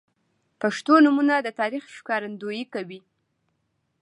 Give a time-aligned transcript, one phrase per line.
[0.61, 2.99] •پښتو نومونه د تاریخ ښکارندویي کوي.